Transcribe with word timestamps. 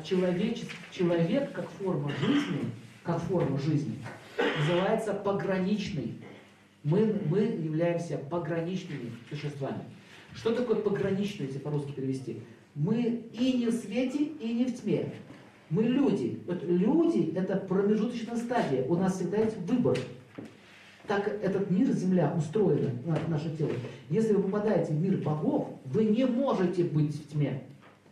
А 0.00 0.02
человече, 0.02 0.64
человек 0.90 1.52
как 1.52 1.68
форма 1.72 2.10
жизни, 2.20 2.70
как 3.02 3.20
форма 3.20 3.58
жизни, 3.58 3.98
называется 4.58 5.12
пограничный. 5.12 6.14
Мы, 6.84 7.20
мы 7.28 7.40
являемся 7.40 8.16
пограничными 8.16 9.12
существами. 9.28 9.82
Что 10.34 10.54
такое 10.54 10.76
пограничный, 10.76 11.46
если 11.46 11.58
по-русски 11.58 11.90
перевести? 11.92 12.40
Мы 12.74 13.24
и 13.32 13.52
не 13.52 13.66
в 13.66 13.72
свете, 13.72 14.24
и 14.24 14.54
не 14.54 14.64
в 14.64 14.80
тьме. 14.80 15.12
Мы 15.68 15.82
люди. 15.82 16.40
Вот 16.46 16.62
люди– 16.64 17.34
это 17.36 17.56
промежуточная 17.56 18.36
стадия. 18.36 18.84
У 18.84 18.96
нас 18.96 19.16
всегда 19.16 19.38
есть 19.38 19.58
выбор. 19.58 19.98
Так 21.08 21.28
этот 21.28 21.70
мир, 21.70 21.88
Земля, 21.88 22.32
устроена, 22.34 22.92
наше 23.28 23.54
тело. 23.54 23.72
Если 24.08 24.32
вы 24.32 24.44
попадаете 24.44 24.94
в 24.94 25.02
мир 25.02 25.18
богов, 25.18 25.68
вы 25.84 26.04
не 26.04 26.24
можете 26.24 26.84
быть 26.84 27.14
в 27.14 27.32
тьме. 27.32 27.64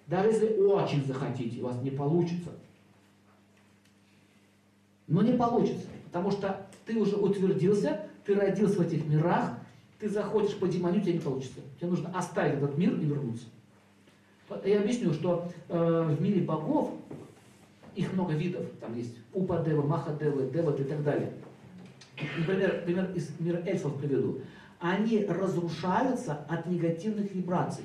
Даже 0.08 0.30
если 0.30 0.58
очень 0.58 1.04
захотите, 1.04 1.60
у 1.60 1.66
вас 1.66 1.80
не 1.82 1.90
получится. 1.90 2.50
Но 5.06 5.22
не 5.22 5.34
получится, 5.34 5.86
потому 6.06 6.30
что 6.30 6.66
ты 6.86 6.98
уже 6.98 7.16
утвердился, 7.16 8.06
ты 8.24 8.34
родился 8.34 8.78
в 8.78 8.80
этих 8.80 9.06
мирах, 9.06 9.58
ты 9.98 10.08
заходишь 10.08 10.56
по 10.56 10.66
демонию, 10.66 11.00
у 11.00 11.04
тебя 11.04 11.14
не 11.14 11.20
получится. 11.20 11.60
Тебе 11.78 11.90
нужно 11.90 12.10
оставить 12.16 12.58
этот 12.58 12.76
мир 12.76 12.94
и 12.94 13.04
вернуться. 13.04 13.46
Я 14.64 14.80
объясню, 14.80 15.12
что 15.12 15.50
э, 15.68 16.02
в 16.02 16.22
мире 16.22 16.40
богов 16.42 16.92
их 17.94 18.12
много 18.14 18.32
видов. 18.32 18.64
Там 18.80 18.96
есть 18.96 19.14
Упадева, 19.34 19.82
Махадева, 19.82 20.42
Деват 20.50 20.80
и 20.80 20.84
так 20.84 21.02
далее. 21.02 21.32
Например, 22.38 22.82
пример 22.84 23.12
из 23.14 23.30
мира 23.38 23.58
эльфов 23.66 23.98
приведу. 23.98 24.40
Они 24.80 25.24
разрушаются 25.24 26.34
от 26.48 26.66
негативных 26.66 27.34
вибраций. 27.34 27.84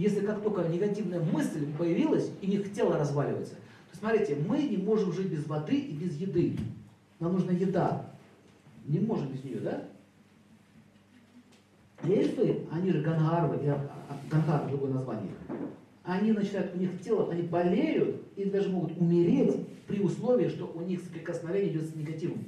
Если 0.00 0.24
как 0.24 0.42
только 0.42 0.62
негативная 0.62 1.20
мысль 1.20 1.70
появилась, 1.76 2.30
и 2.40 2.52
их 2.52 2.72
тело 2.72 2.96
разваливается, 2.96 3.56
то 3.90 3.98
смотрите, 3.98 4.34
мы 4.34 4.62
не 4.62 4.78
можем 4.78 5.12
жить 5.12 5.26
без 5.26 5.46
воды 5.46 5.76
и 5.76 5.92
без 5.92 6.16
еды. 6.16 6.56
Нам 7.18 7.34
нужна 7.34 7.52
еда. 7.52 8.10
Не 8.86 8.98
можем 8.98 9.28
без 9.28 9.44
нее, 9.44 9.60
да? 9.60 9.84
Эльфы, 12.02 12.60
они 12.72 12.92
же 12.92 13.02
гангарвы, 13.02 13.56
а, 13.68 13.90
а, 14.08 14.18
гангар 14.30 14.70
другое 14.70 14.94
название, 14.94 15.32
они 16.04 16.32
начинают, 16.32 16.74
у 16.74 16.78
них 16.78 17.02
тело, 17.02 17.30
они 17.30 17.42
болеют 17.42 18.22
и 18.36 18.46
даже 18.46 18.70
могут 18.70 18.96
умереть 18.96 19.54
при 19.86 20.00
условии, 20.00 20.48
что 20.48 20.64
у 20.74 20.80
них 20.80 21.02
соприкосновение 21.02 21.72
идет 21.72 21.84
с 21.84 21.94
негативом. 21.94 22.42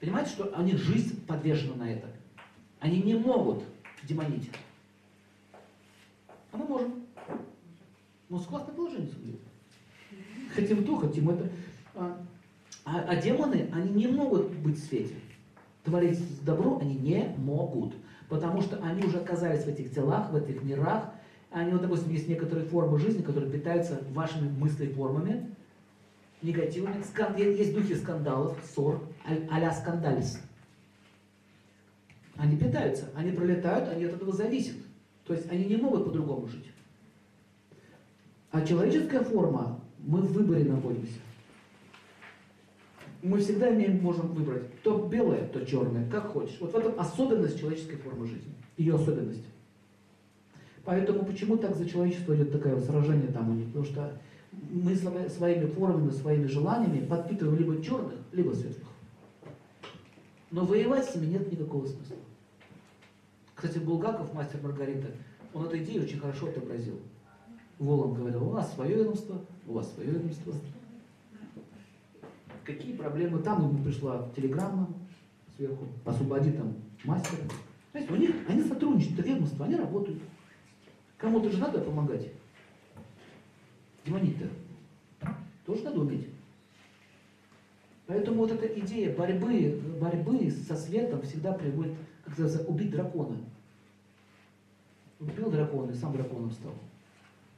Понимаете, 0.00 0.30
что 0.30 0.52
у 0.58 0.62
них 0.62 0.76
жизнь 0.76 1.24
подвешена 1.24 1.76
на 1.76 1.92
это. 1.92 2.08
Они 2.80 3.00
не 3.00 3.14
могут 3.14 3.62
демонить. 4.02 4.50
А 6.52 6.56
мы 6.56 6.64
можем. 6.64 7.06
Ну, 8.28 8.38
согласно 8.38 8.72
положению 8.72 9.08
судьи. 9.08 9.38
Хотим 10.54 10.84
то, 10.84 10.96
хотим 10.96 11.30
это. 11.30 11.48
А, 11.94 12.20
а, 12.84 13.00
а 13.08 13.16
демоны, 13.16 13.68
они 13.72 13.90
не 13.90 14.06
могут 14.06 14.50
быть 14.56 14.78
в 14.78 14.84
свете. 14.84 15.14
Творить 15.84 16.44
добро 16.44 16.78
они 16.80 16.94
не 16.94 17.34
могут. 17.38 17.94
Потому 18.28 18.62
что 18.62 18.76
они 18.82 19.04
уже 19.04 19.18
оказались 19.18 19.64
в 19.64 19.68
этих 19.68 19.92
телах, 19.92 20.30
в 20.30 20.36
этих 20.36 20.62
мирах. 20.62 21.10
Они, 21.50 21.72
вот, 21.72 21.82
допустим, 21.82 22.12
есть 22.12 22.28
некоторые 22.28 22.66
формы 22.66 22.98
жизни, 22.98 23.22
которые 23.22 23.50
питаются 23.50 24.00
вашими 24.10 24.48
мыслеформами, 24.48 25.54
негативными. 26.42 27.02
Скан... 27.02 27.36
Есть 27.36 27.74
духи 27.74 27.96
скандалов, 27.96 28.56
ссор, 28.72 29.02
а-ля 29.50 29.72
скандалис. 29.72 30.40
Они 32.36 32.56
питаются, 32.56 33.06
они 33.14 33.32
пролетают, 33.32 33.88
они 33.88 34.04
от 34.04 34.14
этого 34.14 34.32
зависят. 34.32 34.76
То 35.30 35.36
есть 35.36 35.48
они 35.48 35.64
не 35.66 35.76
могут 35.76 36.06
по-другому 36.06 36.48
жить. 36.48 36.66
А 38.50 38.66
человеческая 38.66 39.20
форма, 39.20 39.80
мы 40.00 40.22
в 40.22 40.32
выборе 40.32 40.64
находимся. 40.64 41.20
Мы 43.22 43.38
всегда 43.38 43.72
имеем, 43.72 44.02
можем 44.02 44.26
выбрать 44.34 44.82
то 44.82 45.06
белое, 45.06 45.46
то 45.46 45.64
черное, 45.64 46.10
как 46.10 46.32
хочешь. 46.32 46.56
Вот 46.58 46.72
в 46.72 46.76
этом 46.76 46.98
особенность 46.98 47.60
человеческой 47.60 47.98
формы 47.98 48.26
жизни, 48.26 48.52
ее 48.76 48.96
особенность. 48.96 49.44
Поэтому 50.84 51.24
почему 51.24 51.56
так 51.58 51.76
за 51.76 51.88
человечество 51.88 52.34
идет 52.34 52.50
такое 52.50 52.80
сражение 52.80 53.28
там 53.28 53.50
у 53.50 53.54
них? 53.54 53.66
Потому 53.68 53.84
что 53.84 54.20
мы 54.68 54.96
своими 54.96 55.66
формами, 55.66 56.10
своими 56.10 56.46
желаниями 56.46 57.06
подпитываем 57.06 57.56
либо 57.56 57.80
черных, 57.80 58.18
либо 58.32 58.50
светлых. 58.50 58.88
Но 60.50 60.64
воевать 60.64 61.08
с 61.08 61.14
ними 61.14 61.26
нет 61.26 61.52
никакого 61.52 61.86
смысла. 61.86 62.16
Кстати, 63.60 63.76
Булгаков, 63.76 64.32
мастер 64.32 64.58
Маргарита, 64.62 65.08
он 65.52 65.66
эту 65.66 65.76
идею 65.80 66.04
очень 66.04 66.18
хорошо 66.18 66.48
отобразил. 66.48 66.98
Волан 67.78 68.14
говорил, 68.14 68.48
у 68.48 68.54
нас 68.54 68.72
свое 68.72 68.96
ведомство, 68.96 69.38
у 69.66 69.74
вас 69.74 69.92
свое 69.92 70.12
ведомство. 70.12 70.54
Какие 72.64 72.96
проблемы? 72.96 73.42
Там 73.42 73.68
ему 73.68 73.84
пришла 73.84 74.30
телеграмма 74.34 74.88
сверху, 75.56 75.88
освободи 76.06 76.52
там 76.52 76.72
мастера. 77.04 77.42
Знаете, 77.92 78.12
у 78.14 78.16
них, 78.16 78.34
они 78.48 78.62
сотрудничают, 78.62 79.18
это 79.18 79.28
ведомство, 79.28 79.66
они 79.66 79.76
работают. 79.76 80.22
Кому-то 81.18 81.50
же 81.50 81.58
надо 81.58 81.80
помогать. 81.80 82.28
Демонить-то. 84.06 84.48
Тоже 85.66 85.82
надо 85.82 86.00
уметь. 86.00 86.28
Поэтому 88.10 88.38
вот 88.38 88.50
эта 88.50 88.66
идея 88.80 89.16
борьбы, 89.16 89.80
борьбы 90.00 90.50
со 90.50 90.74
светом 90.74 91.22
всегда 91.22 91.52
приводит, 91.52 91.94
как 92.24 92.36
называется, 92.36 92.68
убить 92.68 92.90
дракона. 92.90 93.36
Убил 95.20 95.48
дракона 95.48 95.92
и 95.92 95.94
сам 95.94 96.12
драконом 96.14 96.50
стал. 96.50 96.72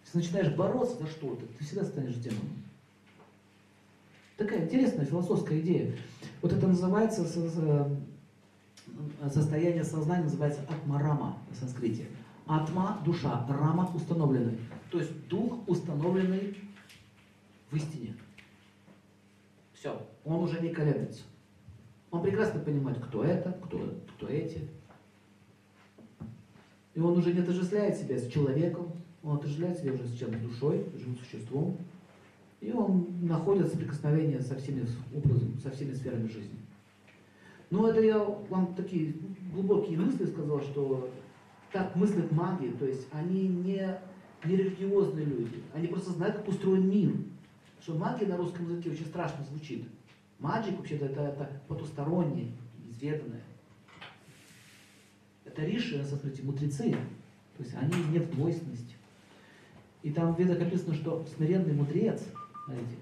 Если 0.04 0.18
начинаешь 0.18 0.54
бороться 0.54 0.98
за 0.98 1.06
что-то, 1.06 1.46
ты 1.46 1.64
всегда 1.64 1.84
станешь 1.84 2.16
демоном. 2.16 2.62
Такая 4.36 4.66
интересная 4.66 5.06
философская 5.06 5.58
идея. 5.60 5.96
Вот 6.42 6.52
это 6.52 6.68
называется 6.68 7.24
состояние 9.32 9.84
сознания, 9.84 10.24
называется 10.24 10.60
атмарама 10.68 11.38
на 11.48 11.56
санскрите. 11.56 12.08
Атма– 12.46 13.00
душа, 13.06 13.46
рама– 13.48 13.91
установленный. 13.94 14.58
То 14.91 14.98
есть 14.98 15.28
дух, 15.28 15.66
установленный 15.66 16.58
в 17.70 17.76
истине. 17.76 18.14
Все, 19.82 20.00
он 20.25 20.44
уже 20.44 20.60
не 20.60 20.69
колеблется. 20.69 21.25
Он 22.12 22.22
прекрасно 22.22 22.60
понимает, 22.60 23.00
кто 23.04 23.25
это, 23.25 23.50
кто, 23.65 23.81
кто 24.15 24.28
эти. 24.28 24.60
И 26.94 27.00
он 27.00 27.19
уже 27.19 27.34
не 27.34 27.41
отождествляет 27.41 27.97
себя 27.97 28.16
с 28.16 28.28
человеком, 28.28 28.92
он 29.25 29.38
отождествляет 29.38 29.81
себя 29.81 29.94
уже 29.94 30.06
с 30.06 30.16
чем? 30.16 30.32
С 30.32 30.41
душой, 30.41 30.87
живым 30.97 31.16
существом. 31.16 31.78
И 32.60 32.71
он 32.71 33.09
находит 33.22 33.72
соприкосновение 33.72 34.41
со 34.41 34.54
всеми 34.54 34.87
образом, 35.12 35.59
со 35.59 35.72
всеми 35.72 35.94
сферами 35.94 36.28
жизни. 36.28 36.60
Ну, 37.71 37.84
это 37.88 38.00
я 38.03 38.22
вам 38.22 38.76
такие 38.76 39.16
глубокие 39.53 39.98
мысли 39.98 40.26
сказал, 40.26 40.60
что 40.60 41.10
так 41.72 41.97
мыслят 41.97 42.31
маги, 42.31 42.69
то 42.78 42.87
есть 42.87 43.09
они 43.10 43.48
не, 43.48 43.98
не 44.44 44.56
религиозные 44.56 45.25
люди, 45.25 45.60
они 45.75 45.88
просто 45.88 46.12
знают, 46.12 46.37
как 46.37 46.47
устроен 46.47 46.88
мир. 46.88 47.16
Что 47.82 47.94
магия 47.94 48.26
на 48.26 48.37
русском 48.37 48.69
языке 48.69 48.91
очень 48.91 49.06
страшно 49.06 49.44
звучит. 49.44 49.88
Маджик 50.38 50.76
вообще-то 50.78 51.06
это, 51.06 51.20
это 51.20 51.60
потустороннее, 51.66 52.53
изведанное. 52.88 53.43
Это 55.44 55.65
риши, 55.65 55.98
на 55.98 56.04
санскрите, 56.04 56.42
мудрецы. 56.44 56.92
То 57.56 57.65
есть 57.65 57.75
они 57.75 57.92
не 58.10 58.21
в 58.21 58.31
двойственности. 58.31 58.94
И 60.04 60.12
там 60.12 60.32
в 60.34 60.38
ведах 60.38 60.60
написано, 60.60 60.94
что 60.94 61.26
смиренный 61.34 61.75
мудрец, 61.75 62.22
знаете, 62.66 62.97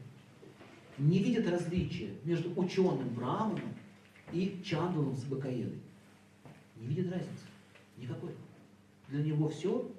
не 0.96 1.18
видит 1.18 1.48
различия 1.48 2.14
между 2.24 2.58
ученым 2.58 3.08
Браманом 3.10 3.60
и 4.32 4.62
Чандалом 4.64 5.16
Сабакаедой. 5.16 5.78
Не 6.76 6.86
видит 6.86 7.12
разницы. 7.12 7.44
Никакой. 7.98 8.30
Для 9.08 9.22
него 9.22 9.50
все 9.50 9.90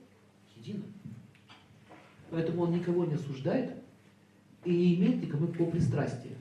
едино. 0.55 0.83
Поэтому 2.31 2.63
он 2.63 2.71
никого 2.71 3.05
не 3.05 3.13
осуждает 3.13 3.75
и 4.63 4.75
не 4.75 4.95
имеет 4.95 5.21
никому 5.21 5.47
никакого 5.47 5.71
пристрастия. 5.71 6.35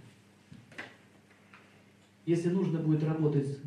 Если 2.26 2.50
нужно 2.50 2.78
будет 2.78 3.02
работать 3.02 3.58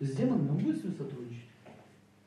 с 0.00 0.16
демоном, 0.16 0.50
он 0.50 0.58
будет 0.58 0.80
с 0.80 0.84
ним 0.84 0.94
сотрудничать. 0.96 1.44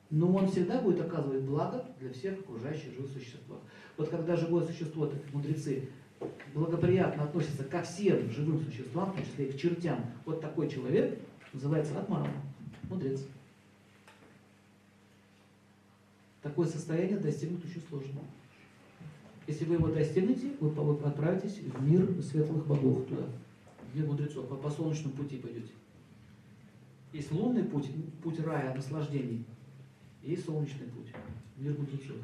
Но 0.10 0.34
он 0.34 0.50
всегда 0.50 0.82
будет 0.82 1.02
оказывать 1.02 1.42
благо 1.42 1.86
для 2.00 2.12
всех 2.12 2.40
окружающих 2.40 2.94
живых 2.94 3.12
существ. 3.12 3.44
Вот 3.98 4.10
когда 4.10 4.36
живое 4.36 4.66
существо, 4.66 5.08
так 5.08 5.20
мудрецы, 5.34 5.90
благоприятно 6.54 7.24
относятся 7.24 7.64
ко 7.64 7.82
всем 7.82 8.30
живым 8.32 8.64
существам, 8.64 9.12
в 9.12 9.16
том 9.16 9.26
числе 9.26 9.48
и 9.48 9.52
к 9.52 9.58
чертям, 9.58 10.00
вот 10.26 10.42
такой 10.42 10.70
человек 10.70 11.20
называется 11.54 11.98
атмаром, 12.00 12.32
мудрец. 12.84 13.26
Такое 16.42 16.68
состояние 16.68 17.18
достигнуть 17.18 17.66
очень 17.66 17.82
сложно. 17.90 18.22
Если 19.48 19.64
вы 19.64 19.76
его 19.76 19.88
достигнете, 19.88 20.52
вы 20.60 20.70
отправитесь 21.08 21.60
в 21.60 21.90
мир 21.90 22.22
светлых 22.22 22.68
богов 22.68 23.06
туда, 23.06 23.24
в 23.92 23.98
мир 23.98 24.06
мудрецов, 24.06 24.48
по, 24.50 24.56
по 24.56 24.70
солнечному 24.70 25.16
пути 25.16 25.38
пойдете. 25.38 25.72
Есть 27.14 27.32
лунный 27.32 27.64
путь, 27.64 27.90
путь 28.22 28.42
рая, 28.42 28.76
наслаждений, 28.76 29.46
и 30.22 30.36
солнечный 30.36 30.88
путь, 30.88 31.14
мир 31.56 31.78
мудрецов. 31.80 32.18